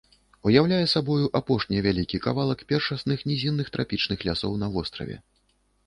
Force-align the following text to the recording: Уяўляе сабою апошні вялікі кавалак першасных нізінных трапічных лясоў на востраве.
Уяўляе 0.51 0.79
сабою 0.93 1.25
апошні 1.41 1.83
вялікі 1.87 2.21
кавалак 2.25 2.65
першасных 2.73 3.19
нізінных 3.31 3.67
трапічных 3.79 4.19
лясоў 4.31 4.53
на 4.67 4.77
востраве. 4.77 5.15